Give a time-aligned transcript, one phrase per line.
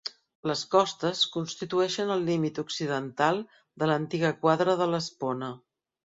[0.51, 3.41] Les Costes constitueixen el límit occidental
[3.83, 5.51] de l'antiga quadra de l'Espona.